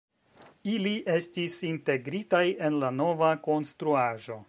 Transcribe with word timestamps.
Ili 0.75 0.93
estis 1.17 1.59
integritaj 1.73 2.43
en 2.71 2.83
la 2.85 2.93
nova 3.05 3.35
konstruaĵo. 3.51 4.39